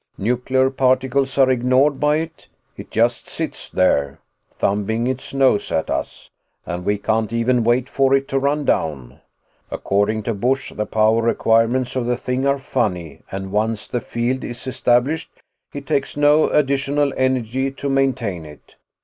[0.17, 4.17] Nuclear particles are ignored by it; it just sits there
[4.49, 6.31] thumbing its nose at us.
[6.65, 9.21] And we can't even wait for it to run down.
[9.69, 14.43] According to Busch, the power requirements of the thing are funny and once the field
[14.43, 15.29] is established,
[15.71, 18.77] it takes no additional energy to maintain it.